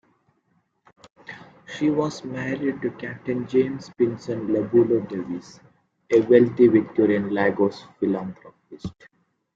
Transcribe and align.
She 1.77 1.91
was 1.91 2.23
married 2.23 2.81
to 2.81 2.89
Captain 2.89 3.45
James 3.47 3.91
Pinson 3.95 4.47
Labulo 4.47 5.07
Davies, 5.07 5.59
a 6.11 6.21
wealthy 6.21 6.69
Victorian 6.69 7.29
Lagos 7.29 7.83
philanthropist. 7.99 8.91